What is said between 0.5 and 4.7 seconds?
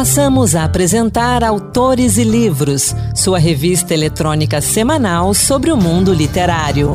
a apresentar Autores e Livros, sua revista eletrônica